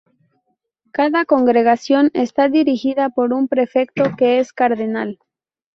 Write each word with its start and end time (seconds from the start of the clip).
Cada 0.91 1.25
congregación 1.25 2.09
está 2.15 2.49
dirigida 2.49 3.09
por 3.09 3.33
un 3.33 3.47
prefecto, 3.47 4.15
que 4.17 4.39
es 4.39 4.51
cardenal. 4.51 5.19